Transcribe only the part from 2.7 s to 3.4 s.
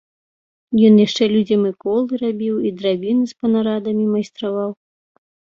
і драбіны з